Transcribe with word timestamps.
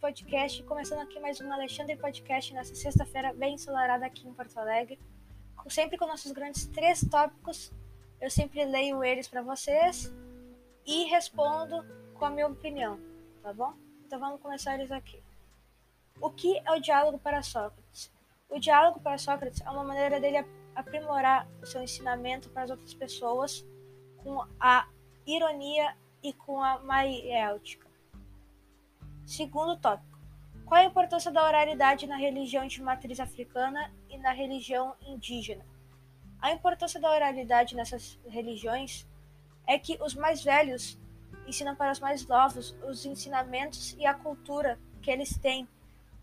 Podcast, 0.00 0.62
começando 0.62 1.00
aqui 1.00 1.20
mais 1.20 1.38
um 1.42 1.52
Alexandre 1.52 1.94
Podcast 1.94 2.54
nessa 2.54 2.74
sexta-feira 2.74 3.30
bem 3.34 3.54
ensolarada 3.54 4.06
aqui 4.06 4.26
em 4.26 4.32
Porto 4.32 4.56
Alegre, 4.58 4.98
sempre 5.68 5.98
com 5.98 6.06
nossos 6.06 6.32
grandes 6.32 6.66
três 6.68 7.04
tópicos. 7.04 7.70
Eu 8.18 8.30
sempre 8.30 8.64
leio 8.64 9.04
eles 9.04 9.28
para 9.28 9.42
vocês 9.42 10.10
e 10.86 11.04
respondo 11.04 11.84
com 12.14 12.24
a 12.24 12.30
minha 12.30 12.46
opinião, 12.46 12.98
tá 13.42 13.52
bom? 13.52 13.74
Então 14.06 14.18
vamos 14.18 14.40
começar 14.40 14.74
eles 14.74 14.90
aqui. 14.90 15.22
O 16.18 16.30
que 16.30 16.56
é 16.58 16.72
o 16.72 16.80
diálogo 16.80 17.18
para 17.18 17.42
Sócrates? 17.42 18.10
O 18.48 18.58
diálogo 18.58 19.00
para 19.00 19.18
Sócrates 19.18 19.60
é 19.60 19.68
uma 19.68 19.84
maneira 19.84 20.18
dele 20.18 20.46
aprimorar 20.74 21.46
o 21.60 21.66
seu 21.66 21.82
ensinamento 21.82 22.48
para 22.48 22.62
as 22.62 22.70
outras 22.70 22.94
pessoas 22.94 23.66
com 24.22 24.42
a 24.58 24.88
ironia 25.26 25.94
e 26.22 26.32
com 26.32 26.62
a 26.62 26.78
maiêutica. 26.78 27.91
Segundo 29.26 29.76
tópico. 29.76 30.18
Qual 30.66 30.80
a 30.80 30.84
importância 30.84 31.30
da 31.30 31.46
oralidade 31.46 32.06
na 32.06 32.16
religião 32.16 32.66
de 32.66 32.82
matriz 32.82 33.20
africana 33.20 33.92
e 34.08 34.18
na 34.18 34.32
religião 34.32 34.94
indígena? 35.06 35.64
A 36.40 36.50
importância 36.50 37.00
da 37.00 37.10
oralidade 37.10 37.76
nessas 37.76 38.18
religiões 38.26 39.06
é 39.66 39.78
que 39.78 39.96
os 40.02 40.14
mais 40.14 40.42
velhos 40.42 40.98
ensinam 41.46 41.76
para 41.76 41.92
os 41.92 42.00
mais 42.00 42.26
novos 42.26 42.76
os 42.88 43.04
ensinamentos 43.04 43.94
e 43.98 44.06
a 44.06 44.14
cultura 44.14 44.78
que 45.00 45.10
eles 45.10 45.36
têm, 45.38 45.68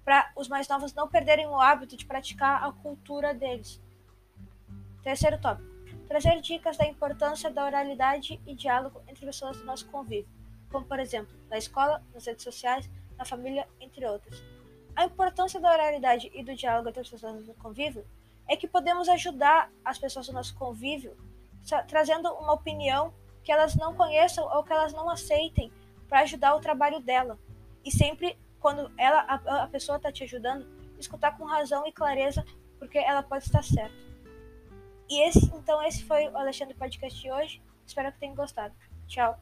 para 0.04 0.32
os 0.36 0.48
mais 0.48 0.68
novos 0.68 0.94
não 0.94 1.08
perderem 1.08 1.48
o 1.48 1.60
hábito 1.60 1.96
de 1.96 2.06
praticar 2.06 2.64
a 2.64 2.72
cultura 2.72 3.34
deles. 3.34 3.82
Terceiro 5.04 5.40
tópico: 5.40 5.70
trazer 6.08 6.42
dicas 6.42 6.78
da 6.78 6.88
importância 6.88 7.50
da 7.50 7.66
oralidade 7.66 8.42
e 8.46 8.56
diálogo 8.56 9.02
entre 9.08 9.26
pessoas 9.26 9.58
do 9.58 9.66
nosso 9.66 9.88
convívio, 9.88 10.39
como 10.72 10.86
por 10.86 11.00
exemplo, 11.00 11.36
na 11.50 11.58
escola, 11.58 12.04
nas 12.14 12.26
redes 12.26 12.44
sociais, 12.44 12.90
na 13.18 13.26
família, 13.26 13.68
entre 13.80 14.06
outros. 14.06 14.44
A 14.96 15.06
importância 15.06 15.60
da 15.60 15.72
oralidade 15.72 16.32
e 16.34 16.44
do 16.44 16.56
diálogo 16.56 16.90
entre 16.90 17.02
as 17.02 17.10
pessoas 17.10 17.46
do 17.46 17.54
convívio 17.56 18.06
é 18.48 18.56
que 18.56 18.68
podemos 18.68 19.08
ajudar 19.10 19.72
as 19.86 19.98
pessoas 19.98 20.28
do 20.28 20.34
nosso 20.34 20.56
convívio 20.56 21.16
trazendo 21.88 22.30
uma 22.34 22.54
opinião 22.54 23.14
que 23.44 23.52
elas 23.52 23.76
não 23.76 23.94
conheçam 23.94 24.46
ou 24.46 24.64
que 24.64 24.74
elas 24.74 24.94
não 24.94 25.10
aceitem 25.10 25.72
para 26.08 26.22
ajudar 26.22 26.56
o 26.56 26.60
trabalho 26.60 27.00
dela. 27.00 27.38
E 27.86 27.92
sempre, 27.92 28.38
quando 28.60 28.92
ela, 28.98 29.22
a, 29.22 29.64
a 29.64 29.68
pessoa 29.68 29.98
está 29.98 30.12
te 30.12 30.24
ajudando, 30.24 30.66
escutar 30.98 31.38
com 31.38 31.46
razão 31.46 31.86
e 31.88 31.92
clareza, 31.92 32.46
porque 32.78 32.98
ela 32.98 33.24
pode 33.24 33.46
estar 33.46 33.64
certa. 33.64 33.96
E 35.10 35.28
esse, 35.28 35.46
então, 35.56 35.82
esse 35.84 36.04
foi 36.04 36.28
o 36.28 36.38
Alexandre 36.38 36.76
Podcast 36.76 37.20
de 37.20 37.32
hoje. 37.32 37.62
Espero 37.86 38.12
que 38.12 38.20
tenham 38.20 38.36
gostado. 38.36 38.74
Tchau. 39.08 39.40